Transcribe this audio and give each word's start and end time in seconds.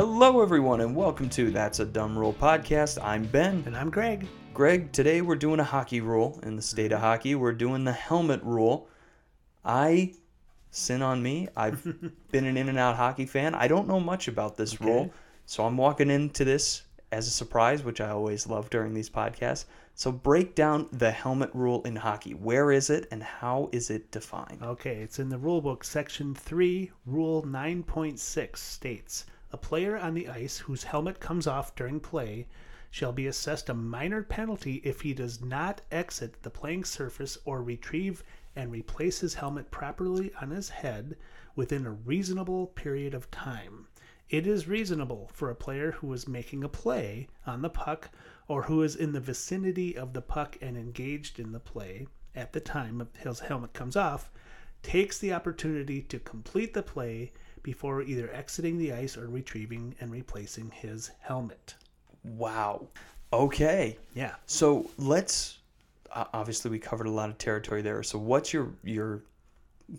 Hello, 0.00 0.40
everyone, 0.40 0.80
and 0.80 0.96
welcome 0.96 1.28
to 1.28 1.50
That's 1.50 1.78
a 1.78 1.84
Dumb 1.84 2.18
Rule 2.18 2.32
podcast. 2.32 2.98
I'm 3.04 3.26
Ben. 3.26 3.62
And 3.66 3.76
I'm 3.76 3.90
Greg. 3.90 4.26
Greg, 4.54 4.90
today 4.92 5.20
we're 5.20 5.36
doing 5.36 5.60
a 5.60 5.64
hockey 5.64 6.00
rule 6.00 6.40
in 6.42 6.56
the 6.56 6.62
state 6.62 6.90
of 6.90 7.00
mm-hmm. 7.00 7.06
hockey. 7.06 7.34
We're 7.34 7.52
doing 7.52 7.84
the 7.84 7.92
helmet 7.92 8.42
rule. 8.42 8.88
I, 9.62 10.14
sin 10.70 11.02
on 11.02 11.22
me, 11.22 11.48
I've 11.54 11.84
been 12.32 12.46
an 12.46 12.56
in 12.56 12.70
and 12.70 12.78
out 12.78 12.96
hockey 12.96 13.26
fan. 13.26 13.54
I 13.54 13.68
don't 13.68 13.86
know 13.86 14.00
much 14.00 14.26
about 14.26 14.56
this 14.56 14.72
Okay. 14.72 14.86
rule, 14.86 15.12
so 15.44 15.66
I'm 15.66 15.76
walking 15.76 16.08
into 16.08 16.46
this 16.46 16.84
as 17.12 17.26
a 17.26 17.30
surprise, 17.30 17.84
which 17.84 18.00
I 18.00 18.08
always 18.08 18.46
love 18.46 18.70
during 18.70 18.94
these 18.94 19.10
podcasts. 19.10 19.66
So, 19.94 20.10
break 20.10 20.54
down 20.54 20.88
the 20.92 21.10
helmet 21.10 21.50
rule 21.52 21.82
in 21.82 21.96
hockey. 21.96 22.32
Where 22.32 22.72
is 22.72 22.88
it, 22.88 23.06
and 23.10 23.22
how 23.22 23.68
is 23.70 23.90
it 23.90 24.10
defined? 24.10 24.62
Okay, 24.62 25.02
it's 25.02 25.18
in 25.18 25.28
the 25.28 25.36
rule 25.36 25.60
book. 25.60 25.84
Section 25.84 26.34
3, 26.34 26.90
Rule 27.04 27.42
9.6 27.42 28.56
states 28.56 29.26
A 29.52 29.56
player 29.56 29.96
on 29.96 30.14
the 30.14 30.28
ice 30.28 30.58
whose 30.58 30.84
helmet 30.84 31.18
comes 31.18 31.46
off 31.46 31.74
during 31.74 32.00
play 32.00 32.46
shall 32.90 33.12
be 33.12 33.26
assessed 33.26 33.68
a 33.68 33.74
minor 33.74 34.22
penalty 34.22 34.76
if 34.84 35.00
he 35.00 35.14
does 35.14 35.40
not 35.40 35.80
exit 35.90 36.42
the 36.42 36.50
playing 36.50 36.84
surface 36.84 37.38
or 37.44 37.62
retrieve 37.62 38.22
and 38.56 38.70
replace 38.70 39.20
his 39.20 39.34
helmet 39.34 39.70
properly 39.70 40.32
on 40.40 40.50
his 40.50 40.68
head 40.68 41.16
within 41.54 41.86
a 41.86 41.90
reasonable 41.90 42.66
period 42.68 43.14
of 43.14 43.30
time. 43.30 43.86
It 44.28 44.46
is 44.46 44.68
reasonable 44.68 45.30
for 45.32 45.50
a 45.50 45.56
player 45.56 45.92
who 45.92 46.12
is 46.12 46.28
making 46.28 46.62
a 46.62 46.68
play 46.68 47.28
on 47.46 47.62
the 47.62 47.70
puck 47.70 48.10
or 48.46 48.62
who 48.62 48.82
is 48.82 48.94
in 48.94 49.12
the 49.12 49.20
vicinity 49.20 49.96
of 49.96 50.12
the 50.12 50.22
puck 50.22 50.56
and 50.60 50.76
engaged 50.76 51.40
in 51.40 51.52
the 51.52 51.60
play 51.60 52.06
at 52.34 52.52
the 52.52 52.60
time 52.60 53.08
his 53.18 53.40
helmet 53.40 53.72
comes 53.72 53.96
off 53.96 54.30
takes 54.82 55.18
the 55.18 55.32
opportunity 55.32 56.00
to 56.02 56.18
complete 56.20 56.74
the 56.74 56.82
play 56.82 57.32
before 57.62 58.02
either 58.02 58.30
exiting 58.32 58.78
the 58.78 58.92
ice 58.92 59.16
or 59.16 59.28
retrieving 59.28 59.94
and 60.00 60.10
replacing 60.10 60.70
his 60.70 61.10
helmet. 61.20 61.74
Wow. 62.24 62.88
Okay. 63.32 63.98
Yeah. 64.14 64.34
So 64.46 64.90
let's 64.98 65.58
uh, 66.12 66.24
obviously 66.32 66.70
we 66.70 66.78
covered 66.78 67.06
a 67.06 67.10
lot 67.10 67.30
of 67.30 67.38
territory 67.38 67.82
there. 67.82 68.02
So 68.02 68.18
what's 68.18 68.52
your 68.52 68.72
your 68.82 69.22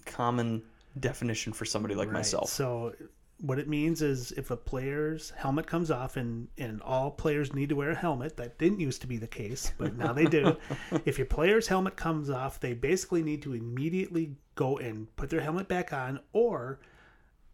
common 0.06 0.62
definition 1.00 1.54
for 1.54 1.66
somebody 1.66 1.96
like 1.96 2.08
Right. 2.10 2.16
myself? 2.16 2.50
So 2.50 2.94
what 3.40 3.58
it 3.58 3.68
means 3.68 4.04
is 4.04 4.32
if 4.34 4.52
a 4.52 4.58
player's 4.58 5.32
helmet 5.32 5.66
comes 5.66 5.90
off 5.90 6.16
and 6.18 6.48
and 6.58 6.82
all 6.82 7.10
players 7.10 7.54
need 7.54 7.70
to 7.70 7.76
wear 7.76 7.92
a 7.92 7.96
helmet, 7.96 8.38
that 8.38 8.58
didn't 8.60 8.80
used 8.80 9.02
to 9.02 9.08
be 9.08 9.18
the 9.18 9.28
case, 9.28 9.72
but 9.78 9.96
now 9.98 10.14
they 10.14 10.26
do. 10.26 10.56
if 11.06 11.18
your 11.18 11.26
player's 11.28 11.68
helmet 11.68 11.96
comes 11.96 12.30
off, 12.30 12.60
they 12.60 12.74
basically 12.74 13.24
need 13.24 13.42
to 13.44 13.54
immediately 13.54 14.36
go 14.56 14.78
and 14.78 15.14
put 15.16 15.30
their 15.30 15.42
helmet 15.42 15.68
back 15.68 15.92
on 15.94 16.20
or 16.34 16.80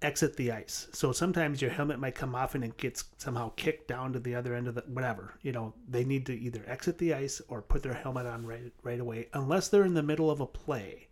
exit 0.02 0.36
the 0.36 0.52
ice. 0.52 0.88
So 0.92 1.12
sometimes 1.12 1.62
your 1.62 1.72
helmet 1.72 2.00
might 2.00 2.16
come 2.16 2.36
off 2.36 2.56
and 2.56 2.64
it 2.64 2.78
gets 2.78 3.06
somehow 3.18 3.52
kicked 3.56 3.88
down 3.88 4.14
to 4.14 4.20
the 4.20 4.36
other 4.36 4.54
end 4.54 4.68
of 4.68 4.76
the 4.76 4.82
whatever. 4.82 5.34
You 5.42 5.52
know, 5.52 5.74
they 5.90 6.04
need 6.04 6.26
to 6.28 6.38
either 6.38 6.64
exit 6.68 6.98
the 6.98 7.14
ice 7.14 7.42
or 7.48 7.62
put 7.62 7.84
their 7.84 7.94
helmet 7.94 8.26
on 8.26 8.46
right 8.46 8.72
right 8.84 9.00
away 9.00 9.28
unless 9.34 9.70
they're 9.70 9.86
in 9.86 9.96
the 9.96 10.04
middle 10.04 10.30
of 10.30 10.40
a 10.40 10.46
play. 10.46 11.08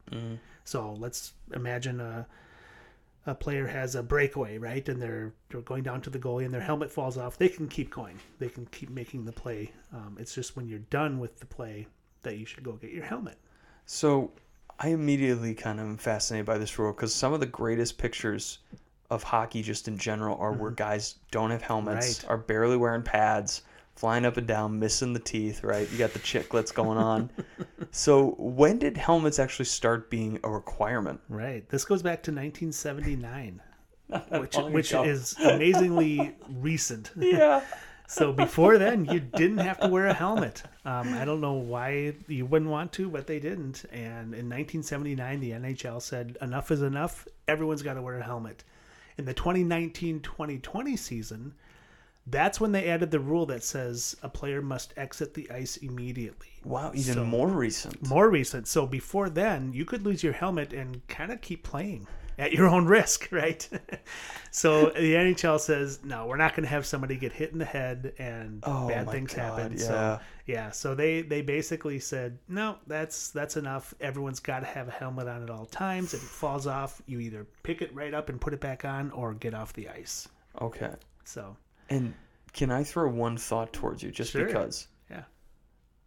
So 0.63 0.94
let's 1.00 1.33
imagine 1.53 2.00
a 2.00 2.28
a 3.28 3.33
player 3.33 3.66
has 3.66 3.95
a 3.95 4.03
breakaway, 4.03 4.59
right? 4.59 4.88
And 4.88 5.02
they're 5.02 5.33
they're 5.50 5.61
going 5.61 5.83
down 5.83 6.02
to 6.02 6.11
the 6.11 6.19
goalie 6.19 6.45
and 6.45 6.53
their 6.53 6.61
helmet 6.61 6.91
falls 6.91 7.17
off. 7.17 7.38
They 7.38 7.50
can 7.50 7.67
keep 7.67 7.89
going. 7.89 8.19
They 8.38 8.50
can 8.50 8.67
keep 8.67 8.91
making 8.91 9.25
the 9.25 9.31
play. 9.31 9.72
Um, 9.94 10.17
it's 10.19 10.36
just 10.36 10.56
when 10.56 10.67
you're 10.67 10.80
done 10.80 11.19
with 11.19 11.39
the 11.39 11.47
play 11.47 11.88
that 12.22 12.38
you 12.38 12.45
should 12.45 12.63
go 12.63 12.73
get 12.73 12.91
your 12.91 13.06
helmet. 13.06 13.39
So 13.88 14.31
I 14.80 14.90
immediately 14.90 15.54
kind 15.54 15.80
of 15.80 15.86
am 15.86 15.98
fascinated 15.98 16.45
by 16.45 16.58
this 16.58 16.78
rule 16.78 16.92
because 16.92 17.14
some 17.14 17.34
of 17.34 17.40
the 17.40 17.45
greatest 17.45 17.98
pictures 17.98 18.59
of 19.09 19.23
hockey 19.23 19.62
just 19.62 19.88
in 19.88 19.98
general 19.98 20.38
are 20.38 20.52
where 20.52 20.72
guys 20.72 21.16
don't 21.31 21.52
have 21.52 21.62
helmets, 21.62 22.20
Mm-hmm. 22.20 22.28
Right. 22.28 22.34
are 22.34 22.38
barely 22.38 22.76
wearing 22.76 23.03
pads, 23.03 23.62
flying 23.96 24.26
up 24.26 24.36
and 24.38 24.46
down, 24.48 24.78
missing 24.80 25.14
the 25.14 25.20
teeth, 25.20 25.64
right? 25.64 25.90
You 25.91 25.97
got 25.97 26.12
the 26.14 26.19
chicklets 26.19 26.74
going 26.74 26.97
on. 26.97 27.30
so 27.91 28.35
when 28.38 28.80
did 28.80 28.97
helmets 28.97 29.40
actually 29.40 29.66
start 29.66 30.09
being 30.09 30.40
a 30.44 30.50
requirement? 30.50 31.22
Right. 31.30 31.68
This 31.69 31.85
goes 31.85 32.02
back 32.02 32.24
to 32.24 32.31
1979, 32.31 33.62
which 34.40 34.56
which 34.58 34.91
ago. 34.91 35.03
is 35.03 35.35
amazingly 35.40 36.35
recent. 36.50 37.12
Yeah. 37.18 37.62
So 38.07 38.31
before 38.31 38.77
then, 38.77 39.05
you 39.05 39.19
didn't 39.19 39.57
have 39.59 39.79
to 39.79 39.88
wear 39.88 40.07
a 40.07 40.13
helmet. 40.13 40.63
Um, 40.85 41.13
I 41.16 41.25
don't 41.25 41.41
know 41.41 41.53
why 41.53 42.13
you 42.27 42.45
wouldn't 42.45 42.69
want 42.69 42.91
to, 42.93 43.09
but 43.09 43.27
they 43.27 43.39
didn't. 43.39 43.85
And 43.91 44.33
in 44.33 44.49
1979, 44.49 45.39
the 45.39 45.51
NHL 45.51 46.01
said 46.01 46.38
enough 46.41 46.71
is 46.71 46.81
enough. 46.81 47.27
Everyone's 47.47 47.81
got 47.81 47.95
to 47.95 48.01
wear 48.01 48.19
a 48.19 48.23
helmet. 48.23 48.63
In 49.17 49.25
the 49.25 49.33
2019-2020 49.33 50.97
season, 50.99 51.53
that's 52.27 52.59
when 52.59 52.71
they 52.71 52.89
added 52.89 53.11
the 53.11 53.19
rule 53.19 53.45
that 53.47 53.63
says 53.63 54.16
a 54.23 54.29
player 54.29 54.61
must 54.61 54.93
exit 54.97 55.33
the 55.33 55.49
ice 55.51 55.77
immediately. 55.77 56.47
Wow, 56.63 56.91
even 56.93 57.13
So- 57.16 57.25
more 57.25 57.47
recent. 57.47 58.07
More 58.07 58.29
recent. 58.29 58.67
So 58.67 58.85
before 58.85 59.29
then, 59.29 59.73
you 59.73 59.85
could 59.85 60.03
lose 60.03 60.23
your 60.23 60.33
helmet 60.33 60.73
and 60.73 61.05
kind 61.07 61.31
of 61.31 61.41
keep 61.41 61.63
playing 61.63 62.07
at 62.38 62.51
your 62.53 62.68
own 62.68 62.85
risk, 62.85 63.28
right? 63.31 63.68
so 64.51 64.85
the 64.90 65.13
NHL 65.16 65.59
says, 65.59 66.00
no, 66.03 66.25
we're 66.28 66.38
not 66.38 66.56
going 66.56 66.63
to 66.63 66.69
have 66.69 66.85
somebody 66.85 67.16
get 67.18 67.31
hit 67.34 67.51
in 67.51 67.59
the 67.59 67.66
head 67.66 68.13
and 68.18 68.62
Oh 68.63 68.88
bad 68.88 69.09
things 69.09 69.34
God, 69.34 69.59
happen. 69.59 69.73
yeah. 69.78 69.84
So 69.84 70.19
yeah, 70.46 70.69
so 70.72 70.96
they 70.96 71.22
they 71.22 71.41
basically 71.41 72.00
said, 72.00 72.38
no, 72.47 72.78
that's 72.88 73.29
that's 73.31 73.57
enough. 73.57 73.94
Everyone's 74.00 74.40
got 74.40 74.59
to 74.59 74.66
have 74.68 74.88
a 74.88 74.91
helmet 74.91 75.28
on 75.28 75.44
at 75.44 75.50
all 75.50 75.66
times. 75.66 76.13
If 76.13 76.22
it 76.22 76.29
falls 76.29 76.68
off, 76.68 77.01
you 77.06 77.19
either 77.19 77.46
pick 77.63 77.81
it 77.81 77.94
right 77.96 78.13
up 78.13 78.29
and 78.29 78.40
put 78.40 78.53
it 78.53 78.59
back 78.62 78.85
on, 78.85 79.12
or 79.12 79.34
get 79.34 79.53
off 79.53 79.73
the 79.73 79.90
ice. 79.90 80.28
Okay. 80.62 80.91
So 81.23 81.57
And 81.90 82.13
can 82.53 82.72
I 82.72 82.84
throw 82.84 83.09
one 83.09 83.38
thought 83.38 83.73
towards 83.73 84.02
you 84.03 84.12
just 84.12 84.31
Sure. 84.31 84.46
because? 84.46 84.88
yeah, 85.09 85.23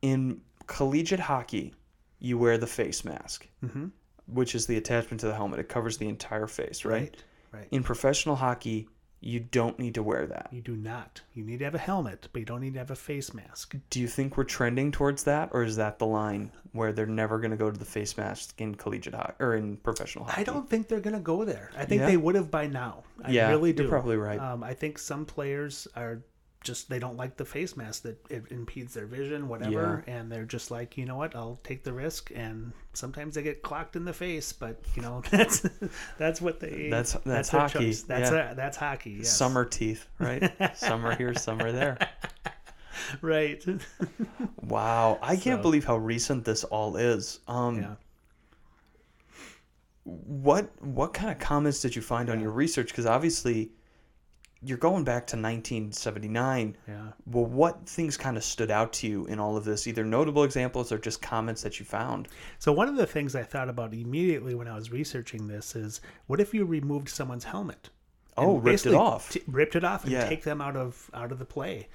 In 0.03 0.41
collegiate 0.67 1.21
hockey, 1.21 1.75
you 2.21 2.39
wear 2.39 2.57
the 2.59 2.67
face 2.67 3.05
mask, 3.05 3.47
mm-hmm. 3.65 3.87
Which 4.33 4.55
is 4.55 4.67
the 4.67 4.77
attachment 4.77 5.21
to 5.21 5.27
the 5.27 5.35
helmet. 5.35 5.61
It 5.61 5.69
covers 5.69 5.99
the 5.99 6.09
entire 6.09 6.47
face, 6.47 6.85
right? 6.85 7.03
right, 7.03 7.61
right. 7.61 7.69
In 7.71 7.83
professional 7.83 8.37
hockey, 8.37 8.89
you 9.21 9.41
don't 9.41 9.79
need 9.81 9.95
to 9.95 10.03
wear 10.03 10.27
that. 10.27 10.49
You 10.53 10.61
do 10.61 10.77
not. 10.77 11.21
You 11.35 11.43
need 11.43 11.59
to 11.59 11.65
have 11.65 11.75
a 11.75 11.79
helmet, 11.79 12.29
but 12.33 12.39
you 12.39 12.45
don't 12.47 12.61
need 12.61 12.75
to 12.75 12.79
have 12.79 12.93
a 12.93 12.97
face 12.97 13.35
mask. 13.35 13.75
Do 13.91 13.99
you 14.01 14.07
think 14.07 14.37
we're 14.37 14.45
trending 14.45 14.93
towards 14.93 15.25
that, 15.25 15.49
or 15.53 15.65
is 15.65 15.75
that 15.77 15.99
the 15.99 16.07
line 16.07 16.53
where 16.73 16.93
they're 16.93 17.07
never 17.07 17.39
going 17.41 17.51
to 17.51 17.57
go 17.57 17.69
to 17.69 17.79
the 17.79 17.85
face 17.85 18.17
mask 18.17 18.55
in 18.61 18.77
collegiate 18.77 19.15
hockey 19.15 19.35
or 19.41 19.57
in 19.57 19.77
professional 19.79 20.25
hockey? 20.25 20.41
I 20.43 20.45
don't 20.45 20.69
think 20.69 20.87
they're 20.87 21.01
gonna 21.01 21.19
go 21.19 21.45
there. 21.45 21.71
I 21.77 21.85
think 21.85 22.01
Yeah? 22.01 22.07
they 22.07 22.17
would 22.17 22.37
have 22.37 22.51
by 22.51 22.69
now. 22.69 23.03
I 23.25 23.33
Yeah, 23.33 23.49
really 23.49 23.75
you're 23.75 23.89
probably 23.89 24.17
right. 24.17 24.39
Um, 24.39 24.63
I 24.63 24.75
think 24.75 24.99
some 24.99 25.25
players 25.25 25.89
are 25.97 26.23
just 26.63 26.89
they 26.91 26.99
don't 26.99 27.17
like 27.17 27.37
the 27.37 27.45
face 27.45 27.77
mask 27.77 28.03
that 28.03 28.19
it 28.31 28.45
impedes 28.51 28.93
their 28.95 29.07
vision, 29.07 29.49
whatever, 29.49 30.03
and 30.07 30.31
they're 30.31 30.45
just 30.45 30.71
like, 30.71 30.97
you 30.99 31.05
know 31.07 31.17
what, 31.17 31.37
I'll 31.37 31.61
take 31.63 31.85
the 31.85 31.93
risk. 31.93 32.33
And 32.35 32.73
sometimes 32.95 33.37
they 33.37 33.43
get 33.43 33.63
clocked 33.63 33.95
in 33.97 34.05
the 34.05 34.13
face, 34.13 34.53
but 34.53 34.81
you 34.95 35.03
know 35.03 35.23
that's 35.31 35.65
that's 36.19 36.41
what 36.41 36.61
they 36.61 36.89
That's- 36.91 37.17
that's 37.25 37.51
their 37.51 37.61
hockey. 37.61 37.93
That's 37.93 38.31
yeah. 38.31 38.51
a, 38.51 38.55
that's 38.55 38.77
hockey. 38.77 39.11
Yes. 39.19 39.37
Summer 39.37 39.65
teeth, 39.65 40.07
right? 40.19 40.51
some 40.77 41.05
are 41.07 41.15
here, 41.15 41.35
some 41.35 41.61
are 41.63 41.73
there. 41.73 41.99
right? 43.23 43.65
Wow, 44.61 45.19
I 45.23 45.37
can't 45.37 45.59
So- 45.61 45.63
believe 45.63 45.85
how 45.85 45.97
recent 45.97 46.45
this 46.45 46.65
all 46.65 46.97
is. 46.97 47.41
Um, 47.49 47.81
yeah. 47.81 47.95
what 50.05 50.71
what 50.83 51.15
kind 51.15 51.31
of 51.31 51.39
comments 51.39 51.81
did 51.81 51.95
you 51.97 52.03
find 52.03 52.29
on 52.31 52.41
your 52.41 52.51
research? 52.51 52.89
Because 52.89 53.07
obviously, 53.07 53.71
you're 54.63 54.79
going 54.79 55.05
back 55.05 55.27
to 55.29 55.37
1979. 55.37 56.77
Yeah. 56.87 56.95
Well, 57.27 57.45
what 57.47 57.89
things 57.89 58.17
kind 58.17 58.37
of 58.37 58.45
stood 58.45 58.71
out 58.71 58.93
to 58.95 59.07
you 59.07 59.27
in 59.27 59.39
all 59.39 59.57
of 59.57 59.65
this? 59.65 59.87
Either 59.87 60.05
notable 60.05 60.45
examples 60.45 60.91
or 60.93 60.99
just 60.99 61.23
comments 61.23 61.63
that 61.63 61.79
you 61.79 61.85
found. 61.87 62.29
So 62.59 62.73
one 62.73 62.89
of 62.89 62.97
the 62.97 63.07
things 63.07 63.35
I 63.35 63.43
thought 63.43 63.69
about 63.69 63.95
immediately 63.95 64.55
when 64.55 64.69
I 64.69 64.75
was 64.75 64.91
researching 64.91 65.47
this 65.49 65.77
is, 65.77 66.01
what 66.27 66.41
if 66.41 66.53
you 66.55 66.65
removed 66.65 67.09
someone's 67.09 67.45
helmet? 67.45 67.91
Oh, 68.37 68.59
ripped 68.59 68.87
it 68.87 68.95
off. 68.95 69.31
t- 69.31 69.43
ripped 69.49 69.75
it 69.75 69.83
off 69.85 70.05
and 70.05 70.13
Yeah. 70.13 70.29
take 70.29 70.45
them 70.45 70.61
out 70.61 70.77
of 70.77 71.11
out 71.13 71.33
of 71.33 71.39
the 71.41 71.45
play. 71.45 71.89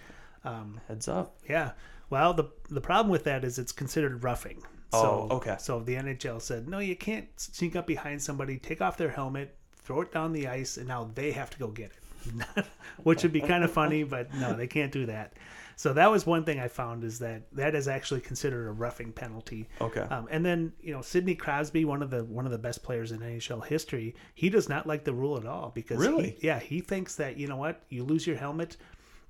Um, 0.44 0.81
Heads 0.89 1.07
up. 1.07 1.38
yeah. 1.50 1.71
Well, 2.09 2.33
the 2.33 2.45
the 2.69 2.81
problem 2.81 3.09
with 3.09 3.24
that 3.24 3.45
is 3.45 3.57
it's 3.57 3.71
considered 3.71 4.24
roughing. 4.24 4.62
So, 4.92 5.27
Oh, 5.31 5.36
okay. 5.38 5.56
So 5.59 5.80
the 5.80 5.95
NHL 5.95 6.39
said, 6.42 6.68
no, 6.68 6.80
you 6.80 6.95
can't 6.95 7.27
sneak 7.38 7.75
up 7.75 7.88
behind 7.88 8.21
somebody, 8.21 8.57
take 8.59 8.80
off 8.81 8.95
their 8.98 9.09
helmet, 9.09 9.56
throw 9.77 10.01
it 10.01 10.12
down 10.12 10.33
the 10.33 10.48
ice, 10.48 10.77
and 10.77 10.88
now 10.88 11.09
they 11.16 11.31
have 11.31 11.50
to 11.51 11.57
go 11.57 11.68
get 11.69 11.92
it. 11.92 12.02
Which 13.03 13.23
would 13.23 13.33
be 13.33 13.41
kind 13.41 13.63
of 13.63 13.71
funny, 13.71 14.03
but 14.03 14.33
no, 14.33 14.53
they 14.53 14.67
can't 14.67 14.91
do 14.91 15.05
that. 15.07 15.33
So 15.75 15.91
that 15.93 16.11
was 16.11 16.25
one 16.27 16.43
thing 16.45 16.59
I 16.59 16.67
found 16.67 17.03
is 17.03 17.17
that 17.19 17.43
that 17.53 17.73
is 17.73 17.87
actually 17.87 18.21
considered 18.21 18.67
a 18.67 18.71
roughing 18.71 19.11
penalty. 19.11 19.67
Okay. 19.81 20.01
Um, 20.01 20.27
and 20.29 20.45
then 20.45 20.71
you 20.81 20.93
know 20.93 21.01
Sidney 21.01 21.33
Crosby, 21.35 21.83
one 21.85 22.03
of 22.03 22.11
the 22.11 22.23
one 22.25 22.45
of 22.45 22.51
the 22.51 22.59
best 22.59 22.83
players 22.83 23.11
in 23.11 23.19
NHL 23.19 23.65
history, 23.65 24.15
he 24.35 24.49
does 24.49 24.69
not 24.69 24.85
like 24.85 25.03
the 25.03 25.13
rule 25.13 25.35
at 25.37 25.45
all 25.47 25.71
because 25.73 25.99
he- 26.01 26.07
Really? 26.07 26.37
yeah, 26.41 26.59
he 26.59 26.79
thinks 26.79 27.15
that 27.15 27.37
you 27.37 27.47
know 27.47 27.57
what, 27.57 27.81
you 27.89 28.03
lose 28.03 28.27
your 28.27 28.37
helmet, 28.37 28.77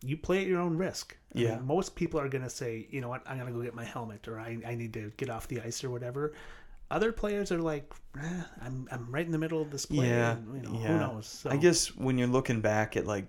you 0.06 0.18
play 0.18 0.42
at 0.42 0.48
your 0.48 0.60
own 0.60 0.78
risk. 0.78 1.16
I 1.34 1.38
mean, 1.40 1.48
Yeah. 1.48 1.60
most 1.60 1.96
people 1.96 2.20
are 2.20 2.28
going 2.28 2.44
to 2.44 2.50
say, 2.50 2.88
you 2.92 3.00
know 3.00 3.08
what, 3.08 3.24
I'm 3.26 3.38
going 3.40 3.48
to 3.52 3.58
go 3.58 3.64
get 3.64 3.74
my 3.74 3.86
helmet 3.86 4.28
or 4.28 4.38
I, 4.38 4.58
I 4.68 4.76
need 4.76 4.94
to 4.96 5.14
get 5.16 5.30
off 5.30 5.48
the 5.48 5.62
ice 5.62 5.82
or 5.84 5.90
whatever. 5.92 6.34
Other 6.94 7.12
players 7.12 7.52
are 7.52 7.60
like, 7.60 7.92
eh, 8.22 8.42
I'm 8.62 8.88
I'm 8.92 9.12
right 9.12 9.26
in 9.26 9.32
the 9.32 9.38
middle 9.40 9.62
of 9.62 9.72
this 9.72 9.86
play. 9.86 10.08
Yeah, 10.10 10.34
and, 10.34 10.56
you 10.56 10.62
know, 10.70 10.80
yeah. 10.80 10.88
Who 10.88 10.98
knows? 11.00 11.28
So, 11.28 11.50
I 11.50 11.58
guess 11.58 11.88
when 11.96 12.18
you're 12.18 12.28
looking 12.28 12.62
back 12.62 12.96
at 12.96 13.06
like 13.08 13.26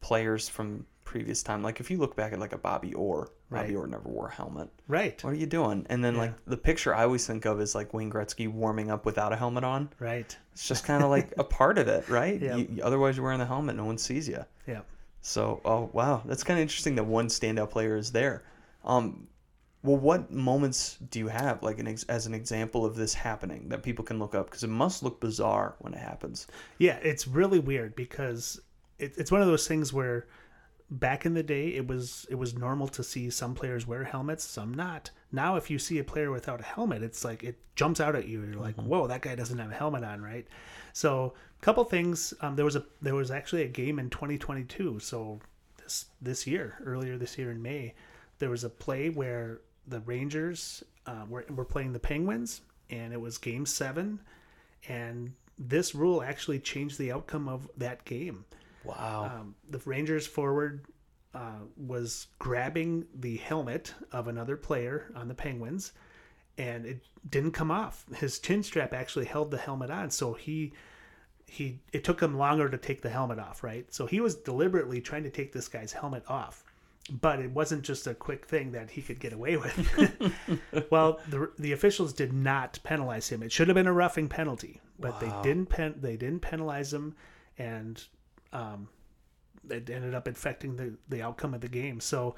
players 0.00 0.48
from 0.48 0.86
previous 1.04 1.42
time. 1.42 1.62
Like 1.62 1.80
if 1.80 1.90
you 1.90 1.98
look 1.98 2.16
back 2.16 2.32
at 2.32 2.38
like 2.40 2.52
a 2.52 2.58
Bobby 2.58 2.92
Orr, 2.92 3.30
Bobby 3.50 3.68
Right. 3.68 3.76
Orr 3.76 3.86
never 3.86 4.08
wore 4.08 4.26
a 4.28 4.32
helmet. 4.32 4.68
Right. 4.88 5.22
What 5.24 5.30
are 5.30 5.36
you 5.36 5.46
doing? 5.46 5.86
And 5.88 6.04
then 6.04 6.14
Yeah. 6.14 6.20
like 6.20 6.44
the 6.46 6.56
picture 6.56 6.94
I 6.94 7.04
always 7.04 7.26
think 7.26 7.46
of 7.46 7.60
is 7.60 7.74
like 7.74 7.94
Wayne 7.94 8.10
Gretzky 8.10 8.48
warming 8.52 8.90
up 8.90 9.06
without 9.06 9.32
a 9.32 9.36
helmet 9.36 9.64
on. 9.64 9.88
Right. 9.98 10.36
It's 10.52 10.68
just 10.68 10.84
kind 10.84 11.02
of 11.02 11.10
like 11.10 11.32
a 11.38 11.44
part 11.44 11.78
of 11.78 11.88
it, 11.88 12.08
right? 12.20 12.40
Yeah. 12.42 12.56
You, 12.56 12.80
otherwise, 12.82 13.16
you're 13.16 13.24
wearing 13.24 13.38
the 13.38 13.46
helmet, 13.46 13.76
no 13.76 13.84
one 13.84 13.98
sees 13.98 14.28
you. 14.28 14.44
Yeah. 14.66 14.80
So, 15.22 15.60
oh 15.64 15.88
wow, 15.92 16.22
that's 16.26 16.44
kind 16.44 16.58
of 16.58 16.62
interesting 16.62 16.96
that 16.96 17.04
one 17.04 17.28
standout 17.28 17.70
player 17.70 17.96
is 17.96 18.12
there. 18.12 18.42
Um, 18.84 19.28
well, 19.86 19.96
what 19.96 20.30
moments 20.30 20.98
do 21.10 21.18
you 21.18 21.28
have, 21.28 21.62
like 21.62 21.78
an 21.78 21.86
ex- 21.86 22.04
as 22.04 22.26
an 22.26 22.34
example 22.34 22.84
of 22.84 22.96
this 22.96 23.14
happening 23.14 23.68
that 23.68 23.82
people 23.82 24.04
can 24.04 24.18
look 24.18 24.34
up? 24.34 24.46
Because 24.46 24.64
it 24.64 24.70
must 24.70 25.02
look 25.02 25.20
bizarre 25.20 25.76
when 25.78 25.94
it 25.94 26.00
happens. 26.00 26.46
Yeah, 26.78 26.98
it's 27.02 27.26
really 27.26 27.60
weird 27.60 27.94
because 27.94 28.60
it, 28.98 29.14
it's 29.16 29.30
one 29.30 29.40
of 29.40 29.46
those 29.46 29.68
things 29.68 29.92
where 29.92 30.26
back 30.90 31.26
in 31.26 31.34
the 31.34 31.42
day 31.42 31.68
it 31.68 31.86
was 31.86 32.26
it 32.30 32.36
was 32.36 32.56
normal 32.56 32.86
to 32.86 33.02
see 33.02 33.30
some 33.30 33.54
players 33.54 33.86
wear 33.86 34.04
helmets, 34.04 34.44
some 34.44 34.74
not. 34.74 35.10
Now 35.32 35.56
if 35.56 35.70
you 35.70 35.78
see 35.78 35.98
a 35.98 36.04
player 36.04 36.30
without 36.30 36.60
a 36.60 36.64
helmet, 36.64 37.02
it's 37.02 37.24
like 37.24 37.44
it 37.44 37.58
jumps 37.76 38.00
out 38.00 38.16
at 38.16 38.26
you. 38.26 38.42
You're 38.42 38.60
like, 38.60 38.76
"Whoa, 38.76 39.06
that 39.06 39.22
guy 39.22 39.34
doesn't 39.34 39.58
have 39.58 39.70
a 39.70 39.74
helmet 39.74 40.04
on, 40.04 40.20
right?" 40.20 40.46
So, 40.92 41.34
a 41.60 41.64
couple 41.64 41.84
things. 41.84 42.34
Um, 42.40 42.56
there 42.56 42.64
was 42.64 42.76
a 42.76 42.84
there 43.02 43.14
was 43.14 43.30
actually 43.30 43.62
a 43.62 43.68
game 43.68 43.98
in 43.98 44.10
2022. 44.10 44.98
So 45.00 45.40
this 45.82 46.06
this 46.20 46.46
year, 46.46 46.82
earlier 46.84 47.18
this 47.18 47.36
year 47.38 47.50
in 47.50 47.60
May, 47.62 47.94
there 48.38 48.50
was 48.50 48.64
a 48.64 48.70
play 48.70 49.10
where 49.10 49.60
the 49.86 50.00
Rangers 50.00 50.82
uh, 51.06 51.24
were 51.28 51.44
were 51.48 51.64
playing 51.64 51.92
the 51.92 52.00
Penguins, 52.00 52.60
and 52.90 53.12
it 53.12 53.20
was 53.20 53.38
Game 53.38 53.66
Seven, 53.66 54.20
and 54.88 55.32
this 55.58 55.94
rule 55.94 56.22
actually 56.22 56.58
changed 56.58 56.98
the 56.98 57.12
outcome 57.12 57.48
of 57.48 57.68
that 57.76 58.04
game. 58.04 58.44
Wow. 58.84 59.32
Um, 59.34 59.54
the 59.68 59.80
Rangers 59.84 60.26
forward 60.26 60.84
uh, 61.34 61.60
was 61.76 62.28
grabbing 62.38 63.06
the 63.14 63.36
helmet 63.36 63.94
of 64.12 64.28
another 64.28 64.56
player 64.56 65.10
on 65.14 65.28
the 65.28 65.34
Penguins, 65.34 65.92
and 66.56 66.86
it 66.86 67.00
didn't 67.28 67.52
come 67.52 67.70
off. 67.70 68.04
His 68.14 68.38
chin 68.38 68.62
strap 68.62 68.92
actually 68.92 69.26
held 69.26 69.50
the 69.50 69.58
helmet 69.58 69.90
on, 69.90 70.10
so 70.10 70.34
he 70.34 70.72
he 71.46 71.80
it 71.92 72.04
took 72.04 72.20
him 72.20 72.36
longer 72.36 72.68
to 72.68 72.78
take 72.78 73.02
the 73.02 73.10
helmet 73.10 73.38
off. 73.38 73.62
Right, 73.62 73.92
so 73.92 74.06
he 74.06 74.20
was 74.20 74.34
deliberately 74.34 75.00
trying 75.00 75.24
to 75.24 75.30
take 75.30 75.52
this 75.52 75.68
guy's 75.68 75.92
helmet 75.92 76.24
off. 76.28 76.64
But 77.08 77.38
it 77.38 77.52
wasn't 77.52 77.84
just 77.84 78.06
a 78.08 78.14
quick 78.14 78.46
thing 78.46 78.72
that 78.72 78.90
he 78.90 79.00
could 79.02 79.20
get 79.20 79.32
away 79.32 79.56
with. 79.56 80.90
well, 80.90 81.20
the 81.28 81.52
the 81.58 81.72
officials 81.72 82.12
did 82.12 82.32
not 82.32 82.80
penalize 82.82 83.28
him. 83.28 83.42
It 83.44 83.52
should 83.52 83.68
have 83.68 83.76
been 83.76 83.86
a 83.86 83.92
roughing 83.92 84.28
penalty, 84.28 84.80
but 84.98 85.12
Wow. 85.22 85.40
they 85.42 85.48
didn't 85.48 85.66
pen 85.66 85.94
they 86.00 86.16
didn't 86.16 86.40
penalize 86.40 86.92
him, 86.92 87.14
and 87.58 88.02
um, 88.52 88.88
it 89.70 89.90
ended 89.90 90.14
up 90.14 90.26
affecting 90.28 90.76
the, 90.76 90.94
the 91.08 91.22
outcome 91.22 91.54
of 91.54 91.60
the 91.60 91.68
game. 91.68 92.00
So 92.00 92.34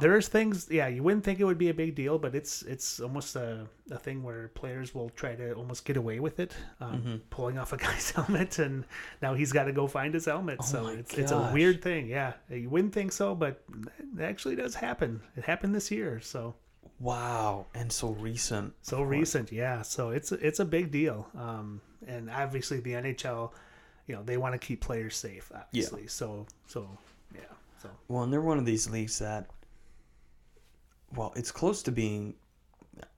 there's 0.00 0.28
things, 0.28 0.68
yeah, 0.70 0.86
you 0.88 1.02
wouldn't 1.02 1.24
think 1.24 1.40
it 1.40 1.44
would 1.44 1.58
be 1.58 1.68
a 1.68 1.74
big 1.74 1.94
deal, 1.94 2.18
but 2.18 2.34
it's 2.34 2.62
it's 2.62 3.00
almost 3.00 3.34
a, 3.36 3.66
a 3.90 3.98
thing 3.98 4.22
where 4.22 4.48
players 4.48 4.94
will 4.94 5.10
try 5.10 5.34
to 5.34 5.52
almost 5.54 5.84
get 5.84 5.96
away 5.96 6.20
with 6.20 6.38
it, 6.40 6.52
um, 6.80 6.92
Mm-hmm. 7.00 7.16
pulling 7.30 7.58
off 7.58 7.72
a 7.72 7.76
guy's 7.86 8.10
helmet, 8.12 8.58
and 8.58 8.84
now 9.22 9.34
he's 9.34 9.52
got 9.52 9.64
to 9.64 9.72
go 9.72 9.86
find 9.86 10.14
his 10.14 10.26
helmet. 10.26 10.62
so 10.62 10.80
Oh 10.80 10.84
my 10.84 10.92
it's 10.92 11.14
it's 11.14 11.32
a 11.32 11.50
weird 11.52 11.82
thing. 11.82 12.08
Yeah, 12.08 12.34
you 12.48 12.68
wouldn't 12.70 12.92
think 12.94 13.12
so, 13.12 13.34
but 13.34 13.62
it 14.16 14.22
actually 14.22 14.56
does 14.56 14.74
happen. 14.74 15.20
It 15.36 15.44
happened 15.44 15.74
this 15.74 15.90
year, 15.90 16.20
so 16.20 16.54
Wow. 17.00 17.66
And 17.74 17.90
so 17.90 18.10
recent. 18.10 18.74
so 18.82 19.02
recent, 19.02 19.50
yeah. 19.52 19.82
So 19.82 20.10
it's 20.10 20.32
it's 20.32 20.60
a 20.60 20.64
big 20.66 20.90
deal. 20.90 21.26
Um, 21.36 21.80
and 22.06 22.30
obviously 22.30 22.80
the 22.80 22.92
NHL, 22.92 23.50
you 24.10 24.16
know, 24.16 24.24
they 24.24 24.36
want 24.36 24.52
to 24.54 24.58
keep 24.58 24.80
players 24.80 25.14
safe, 25.16 25.52
obviously. 25.54 26.08
So 26.08 26.46
so 26.66 26.88
yeah. 27.32 27.42
So 27.80 27.88
Well, 28.08 28.24
and 28.24 28.32
they're 28.32 28.40
one 28.40 28.58
of 28.58 28.66
these 28.66 28.90
leagues 28.90 29.20
that, 29.20 29.46
well, 31.14 31.32
it's 31.36 31.52
close 31.52 31.82
to 31.84 31.92
being, 31.92 32.34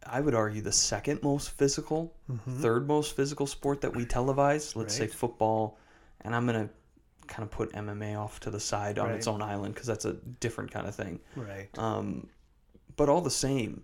I 0.07 0.21
would 0.21 0.35
argue, 0.35 0.61
the 0.61 0.71
second 0.73 1.23
most 1.23 1.57
physical, 1.57 2.15
third 2.61 2.87
most 2.87 3.17
physical 3.17 3.47
sport 3.47 3.81
that 3.81 3.97
we 3.97 4.05
televise. 4.05 4.77
Let's 4.77 4.95
say 4.95 5.07
Mm-hmm. 5.07 5.15
Football, 5.15 5.79
and 6.21 6.37
I'm 6.37 6.45
gonna 6.45 6.69
kind 7.27 7.43
of 7.43 7.51
put 7.51 7.73
MMA 7.73 8.19
off 8.19 8.39
to 8.41 8.51
the 8.51 8.61
side 8.61 8.99
on 8.99 9.11
its 9.13 9.27
own 9.27 9.41
island 9.41 9.73
because 9.75 9.87
that's 9.87 10.05
a 10.05 10.13
different 10.41 10.71
kind 10.71 10.87
of 10.87 10.95
thing. 10.95 11.21
right. 11.37 11.71
Um, 11.79 12.29
but 12.97 13.09
all 13.09 13.23
the 13.23 13.31
same, 13.31 13.83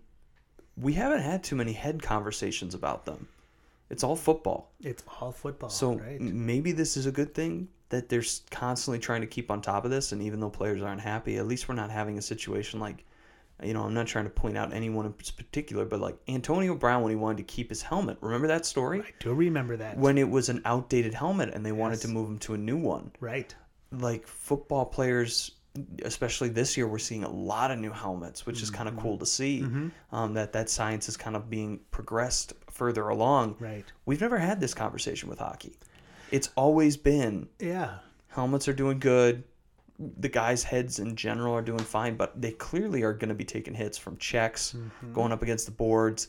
we 0.77 0.93
haven't 0.93 1.23
had 1.23 1.43
too 1.43 1.57
many 1.57 1.73
head 1.73 2.03
conversations 2.03 2.75
about 2.75 3.07
them. 3.07 3.29
It's 3.91 4.05
all 4.05 4.17
football. 4.17 4.73
It's 4.81 5.03
all 5.21 5.33
football, 5.33 5.71
So 5.71 5.95
right? 5.95 6.21
maybe 6.21 6.73
this 6.73 6.97
is 6.97 7.07
a 7.07 7.13
good 7.13 7.35
thing 7.35 7.69
that 7.89 8.09
they're 8.11 8.23
constantly 8.51 8.99
trying 8.99 9.23
to 9.23 9.27
keep 9.27 9.51
on 9.51 9.63
top 9.63 9.85
of 9.85 9.91
this, 9.91 10.13
and 10.13 10.21
even 10.23 10.41
though 10.41 10.51
players 10.51 10.83
aren't 10.83 11.01
happy, 11.01 11.39
at 11.39 11.47
least 11.47 11.69
we're 11.69 11.75
not 11.75 11.91
having 11.91 12.19
a 12.19 12.23
situation 12.23 12.81
like, 12.81 13.05
you 13.63 13.73
know, 13.73 13.83
I'm 13.83 13.95
not 13.95 14.07
trying 14.07 14.25
to 14.27 14.31
point 14.31 14.57
out 14.59 14.73
anyone 14.75 15.07
in 15.07 15.13
particular, 15.15 15.85
but 15.87 15.99
like 16.01 16.17
Antonio 16.29 16.75
Brown 16.75 17.03
when 17.03 17.11
he 17.11 17.17
wanted 17.17 17.39
to 17.39 17.43
keep 17.45 17.71
his 17.71 17.83
helmet. 17.83 18.19
Remember 18.21 18.47
that 18.49 18.67
story? 18.67 19.01
I 19.01 19.11
do 19.21 19.33
remember 19.33 19.77
that. 19.79 19.97
When 19.97 20.19
it 20.19 20.29
was 20.29 20.49
an 20.49 20.61
outdated 20.65 21.15
helmet 21.15 21.55
and 21.55 21.65
they 21.65 21.73
wanted 21.73 22.01
to 22.03 22.09
move 22.09 22.29
him 22.29 22.39
to 22.41 22.55
a 22.55 22.59
new 22.59 22.77
one. 22.77 23.11
right. 23.21 23.53
Like 23.91 24.27
football 24.29 24.85
players, 24.85 25.53
especially 26.05 26.49
this 26.49 26.77
year, 26.77 26.87
we're 26.87 26.99
seeing 26.99 27.25
a 27.25 27.31
lot 27.31 27.71
of 27.71 27.79
new 27.79 27.91
helmets, 27.93 28.47
which 28.47 28.63
is 28.63 28.71
kind 28.71 28.89
of 28.89 28.97
cool 28.99 29.19
to 29.19 29.27
see. 29.27 29.63
Um, 30.13 30.35
that 30.35 30.53
that 30.53 30.69
science 30.71 31.09
is 31.09 31.17
kind 31.17 31.37
of 31.37 31.49
being 31.51 31.81
progressed 31.91 32.53
further 32.71 33.09
along. 33.09 33.57
Right. 33.59 33.85
We've 34.07 34.21
never 34.21 34.39
had 34.39 34.61
this 34.61 34.75
conversation 34.75 35.29
with 35.29 35.39
hockey. 35.39 35.77
It's 36.31 36.51
always 36.57 36.97
been 36.97 37.49
Yeah. 37.59 37.99
helmets 38.29 38.69
are 38.69 38.73
doing 38.75 38.99
good. 38.99 39.45
The 39.99 40.29
guys' 40.29 40.63
heads 40.63 40.99
in 41.01 41.17
general 41.17 41.55
are 41.55 41.63
doing 41.63 41.81
fine, 41.81 42.17
but 42.17 42.41
they 42.41 42.53
clearly 42.53 43.03
are 43.03 43.13
going 43.13 43.31
to 43.31 43.35
be 43.35 43.45
taking 43.45 43.75
hits 43.75 43.99
from 43.99 44.17
checks, 44.19 44.75
Mm-hmm. 44.77 45.13
going 45.13 45.33
up 45.33 45.43
against 45.43 45.67
the 45.67 45.73
boards. 45.73 46.29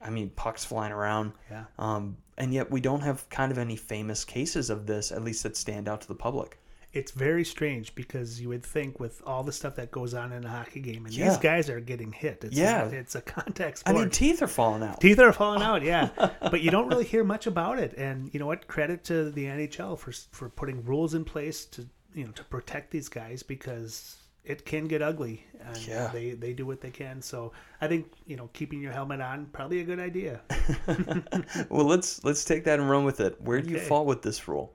I 0.00 0.10
mean, 0.10 0.30
pucks 0.30 0.64
flying 0.64 0.92
around. 0.92 1.32
Yeah. 1.50 1.64
Um, 1.78 2.18
and 2.36 2.52
yet 2.54 2.70
we 2.70 2.80
don't 2.80 3.00
have 3.00 3.28
kind 3.30 3.50
of 3.50 3.58
any 3.58 3.74
famous 3.76 4.24
cases 4.24 4.70
of 4.70 4.86
this, 4.86 5.10
at 5.10 5.24
least 5.24 5.42
that 5.42 5.56
stand 5.56 5.88
out 5.88 6.00
to 6.02 6.08
the 6.08 6.14
public. 6.14 6.58
It's 6.92 7.12
very 7.12 7.44
strange 7.44 7.94
because 7.94 8.40
you 8.40 8.48
would 8.48 8.64
think 8.64 8.98
with 8.98 9.20
all 9.26 9.42
the 9.44 9.52
stuff 9.52 9.74
that 9.76 9.90
goes 9.90 10.14
on 10.14 10.32
in 10.32 10.42
a 10.44 10.48
hockey 10.48 10.80
game, 10.80 11.04
and 11.04 11.14
Yeah. 11.14 11.28
these 11.28 11.38
guys 11.38 11.68
are 11.68 11.80
getting 11.80 12.12
hit. 12.12 12.42
It's 12.44 12.56
Yeah. 12.56 12.86
a, 12.86 12.88
it's 12.88 13.14
a 13.14 13.20
contact 13.20 13.78
sport. 13.78 13.94
I 13.96 13.98
mean, 14.00 14.08
teeth 14.10 14.40
are 14.40 14.46
falling 14.48 14.82
out. 14.82 14.98
Teeth 15.00 15.18
are 15.18 15.32
falling 15.32 15.62
out, 15.70 15.82
yeah. 15.82 16.08
but 16.40 16.62
you 16.62 16.70
don't 16.70 16.88
really 16.88 17.04
hear 17.04 17.24
much 17.24 17.46
about 17.46 17.78
it. 17.78 17.92
And 17.98 18.32
you 18.32 18.40
know 18.40 18.46
what? 18.46 18.66
Credit 18.68 19.04
to 19.04 19.30
the 19.30 19.44
NHL 19.44 19.98
for 19.98 20.12
for 20.32 20.48
putting 20.48 20.82
rules 20.84 21.12
in 21.14 21.24
place 21.24 21.66
to 21.66 21.86
you 22.14 22.24
know 22.24 22.32
to 22.32 22.44
protect 22.44 22.90
these 22.90 23.08
guys 23.10 23.42
because 23.42 24.16
it 24.44 24.64
can 24.64 24.88
get 24.88 25.02
ugly. 25.02 25.44
And 25.60 25.76
Yeah. 25.86 26.08
they 26.10 26.30
they 26.30 26.54
do 26.54 26.64
what 26.64 26.80
they 26.80 26.90
can. 26.90 27.20
So 27.20 27.52
I 27.82 27.86
think 27.86 28.06
you 28.24 28.36
know 28.36 28.48
keeping 28.54 28.80
your 28.80 28.92
helmet 28.92 29.20
on 29.20 29.46
probably 29.52 29.80
a 29.80 29.84
good 29.84 30.00
idea. 30.00 30.40
well, 31.68 31.84
let's 31.86 32.24
let's 32.24 32.44
take 32.46 32.64
that 32.64 32.80
and 32.80 32.88
run 32.88 33.04
with 33.04 33.20
it. 33.20 33.38
Where 33.42 33.60
do 33.60 33.70
you 33.70 33.78
fall 33.78 34.06
with 34.06 34.22
this 34.22 34.48
rule? 34.48 34.74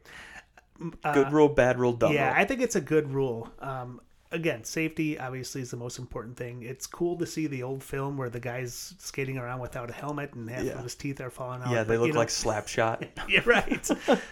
Good 1.14 1.32
rule, 1.32 1.50
bad 1.50 1.80
rule, 1.80 1.94
dumb 1.94 2.14
yeah, 2.14 2.28
rule. 2.30 2.36
I 2.42 2.46
think 2.46 2.62
it's 2.62 2.76
a 2.76 2.82
good 2.82 3.12
rule. 3.12 3.50
Um, 3.60 4.02
again, 4.32 4.64
safety 4.64 5.20
obviously 5.20 5.62
is 5.62 5.70
the 5.70 5.78
most 5.78 6.00
important 6.00 6.36
thing. 6.36 6.64
It's 6.64 6.88
cool 6.88 7.16
to 7.18 7.26
see 7.28 7.46
the 7.48 7.62
old 7.64 7.84
film 7.84 8.18
where 8.18 8.30
the 8.32 8.40
guy's 8.40 8.96
skating 8.98 9.38
around 9.38 9.60
without 9.60 9.90
a 9.92 9.94
helmet 9.94 10.34
and 10.34 10.50
half 10.50 10.64
Yeah. 10.64 10.72
of 10.74 10.84
his 10.84 10.96
teeth 10.96 11.22
are 11.22 11.30
falling 11.30 11.62
out. 11.62 11.70
yeah, 11.72 11.84
they 11.84 11.96
But, 11.96 12.00
look 12.00 12.08
you 12.08 12.14
know, 12.14 12.20
like 12.20 12.32
slap 12.32 12.68
shot. 12.68 13.06
yeah, 13.30 13.42
right. 13.46 13.88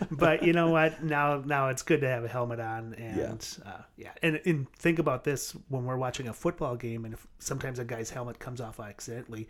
but 0.10 0.41
you 0.43 0.53
know 0.53 0.69
what? 0.69 1.03
Now, 1.03 1.38
now 1.45 1.69
it's 1.69 1.83
good 1.83 2.01
to 2.01 2.07
have 2.10 2.24
a 2.24 2.27
helmet 2.27 2.60
on, 2.60 2.95
and 2.95 3.17
yeah, 3.63 3.69
uh, 3.71 3.81
yeah. 3.95 4.10
And, 4.24 4.41
and 4.45 4.71
think 4.74 4.98
about 4.98 5.24
this 5.24 5.55
when 5.69 5.86
we're 5.86 5.98
watching 5.98 6.27
a 6.27 6.33
football 6.33 6.75
game, 6.75 7.05
and 7.05 7.13
if 7.13 7.27
sometimes 7.38 7.77
a 7.77 7.86
guy's 7.86 8.10
helmet 8.10 8.39
comes 8.39 8.60
off 8.60 8.79
accidentally. 8.79 9.48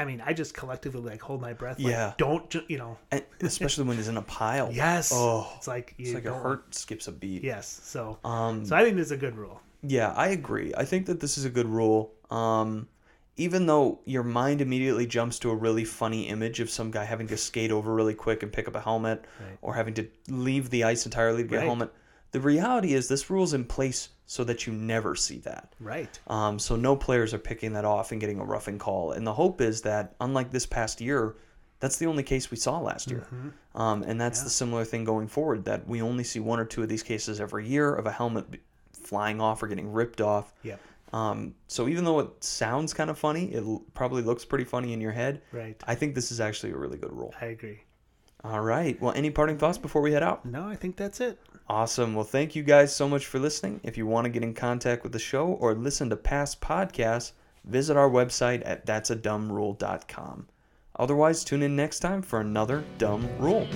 I 0.00 0.04
mean, 0.06 0.22
I 0.24 0.32
just 0.32 0.54
collectively 0.54 1.02
like 1.10 1.20
hold 1.20 1.40
my 1.40 1.52
breath. 1.52 1.78
Like, 1.78 1.90
Yeah. 1.92 2.14
Don't 2.16 2.48
ju- 2.50 2.64
you 2.68 2.78
know? 2.78 2.96
And 3.10 3.22
especially 3.42 3.84
when 3.84 3.96
he's 3.98 4.08
in 4.08 4.16
a 4.16 4.22
pile. 4.22 4.70
Yes. 4.84 5.12
Oh, 5.14 5.52
It's 5.58 5.68
like 5.68 5.94
you 5.98 6.06
it's 6.06 6.14
like 6.14 6.24
a 6.24 6.34
hurt 6.34 6.74
skips 6.74 7.06
a 7.06 7.12
beat. 7.12 7.44
Yes. 7.44 7.80
So, 7.84 8.18
Um, 8.24 8.64
so 8.64 8.74
I 8.76 8.82
think 8.82 8.96
this 8.96 9.06
is 9.06 9.12
a 9.12 9.16
good 9.16 9.36
rule. 9.36 9.60
Yeah, 9.82 10.12
I 10.16 10.28
agree. 10.28 10.72
I 10.76 10.84
think 10.84 11.06
that 11.06 11.20
this 11.20 11.36
is 11.38 11.44
a 11.44 11.50
good 11.50 11.66
rule. 11.68 12.12
Um, 12.30 12.88
even 13.36 13.66
though 13.66 14.00
your 14.04 14.22
mind 14.22 14.60
immediately 14.60 15.06
jumps 15.06 15.38
to 15.40 15.50
a 15.50 15.54
really 15.54 15.84
funny 15.84 16.28
image 16.28 16.60
of 16.60 16.68
some 16.70 16.90
guy 16.90 17.04
having 17.04 17.26
to 17.28 17.36
skate 17.36 17.70
over 17.70 17.94
really 17.94 18.12
quick 18.14 18.42
and 18.42 18.52
pick 18.52 18.68
up 18.68 18.74
a 18.76 18.80
helmet, 18.80 19.24
Right. 19.40 19.58
or 19.62 19.74
having 19.74 19.94
to 19.94 20.08
leave 20.28 20.68
the 20.70 20.84
ice 20.84 21.04
entirely 21.06 21.42
to 21.42 21.48
get 21.48 21.62
a 21.62 21.66
helmet, 21.66 21.90
the 22.32 22.40
reality 22.40 22.92
is 22.94 23.08
this 23.08 23.30
rule's 23.30 23.54
in 23.54 23.64
place 23.64 24.10
so 24.30 24.44
that 24.44 24.64
you 24.64 24.72
never 24.72 25.16
see 25.16 25.38
that. 25.38 25.74
Right. 25.80 26.16
Um, 26.28 26.60
so 26.60 26.76
no 26.76 26.94
players 26.94 27.34
are 27.34 27.38
picking 27.38 27.72
that 27.72 27.84
off 27.84 28.12
and 28.12 28.20
getting 28.20 28.38
a 28.38 28.44
roughing 28.44 28.78
call. 28.78 29.10
And 29.10 29.26
the 29.26 29.32
hope 29.32 29.60
is 29.60 29.82
that, 29.82 30.14
unlike 30.20 30.52
this 30.52 30.66
past 30.66 31.00
year, 31.00 31.34
that's 31.80 31.96
the 31.96 32.06
only 32.06 32.22
case 32.22 32.48
we 32.48 32.56
saw 32.56 32.78
last 32.78 33.10
year. 33.10 33.26
Um, 33.74 34.04
and 34.04 34.20
that's 34.20 34.42
the 34.44 34.50
similar 34.50 34.84
thing 34.84 35.02
going 35.02 35.26
forward 35.26 35.64
that 35.64 35.84
we 35.88 36.00
only 36.00 36.22
see 36.22 36.38
one 36.38 36.60
or 36.60 36.64
two 36.64 36.80
of 36.80 36.88
these 36.88 37.02
cases 37.02 37.40
every 37.40 37.66
year 37.66 37.92
of 37.92 38.06
a 38.06 38.12
helmet 38.12 38.48
b- 38.52 38.60
flying 38.92 39.40
off 39.40 39.64
or 39.64 39.66
getting 39.66 39.90
ripped 39.92 40.20
off. 40.20 40.52
Yep. 40.62 40.80
Um, 41.12 41.56
so 41.66 41.88
even 41.88 42.04
though 42.04 42.20
it 42.20 42.44
sounds 42.44 42.94
kind 42.94 43.10
of 43.10 43.18
funny, 43.18 43.52
it 43.52 43.64
l- 43.64 43.82
probably 43.94 44.22
looks 44.22 44.44
pretty 44.44 44.64
funny 44.64 44.92
in 44.92 45.00
your 45.00 45.10
head. 45.10 45.42
Right. 45.50 45.74
I 45.88 45.96
think 45.96 46.14
this 46.14 46.30
is 46.30 46.38
actually 46.38 46.70
a 46.70 46.76
really 46.76 46.98
good 46.98 47.12
rule. 47.12 47.34
I 47.40 47.46
agree. 47.46 47.80
All 48.42 48.60
right. 48.60 49.00
Well, 49.00 49.12
any 49.14 49.30
parting 49.30 49.58
thoughts 49.58 49.78
before 49.78 50.02
we 50.02 50.12
head 50.12 50.22
out? 50.22 50.44
No, 50.46 50.66
I 50.66 50.74
think 50.74 50.96
that's 50.96 51.20
it. 51.20 51.38
Awesome. 51.68 52.14
Well, 52.14 52.24
thank 52.24 52.56
you 52.56 52.62
guys 52.62 52.94
so 52.94 53.08
much 53.08 53.26
for 53.26 53.38
listening. 53.38 53.80
If 53.84 53.96
you 53.96 54.06
want 54.06 54.24
to 54.24 54.30
get 54.30 54.42
in 54.42 54.54
contact 54.54 55.02
with 55.02 55.12
the 55.12 55.18
show 55.18 55.46
or 55.46 55.74
listen 55.74 56.10
to 56.10 56.16
past 56.16 56.60
podcasts, 56.60 57.32
visit 57.64 57.96
our 57.96 58.08
website 58.08 58.62
at 58.64 58.86
that'sadumbRule.com. 58.86 60.48
Otherwise, 60.96 61.44
tune 61.44 61.62
in 61.62 61.76
next 61.76 62.00
time 62.00 62.22
for 62.22 62.40
another 62.40 62.84
dumb 62.98 63.28
rule. 63.38 63.68